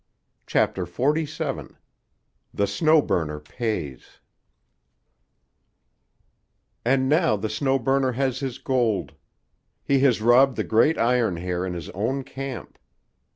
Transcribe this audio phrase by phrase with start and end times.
[0.47, 4.19] CHAPTER XLVII—THE SNOW BURNER PAYS
[6.83, 9.13] "And now the Snow Burner has his gold.
[9.83, 12.79] He has robbed the great Iron Hair in his own camp.